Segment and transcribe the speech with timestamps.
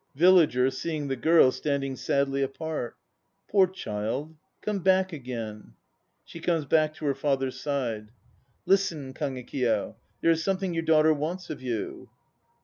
[0.15, 2.95] VILLAGER (seeing the GIRL standing sadly apart).
[3.51, 5.73] Poor child, come back again.
[6.25, 8.09] (She comes back to her father's side.)
[8.65, 12.09] Listen, Kagekiyo, there is something your daughter wants of you.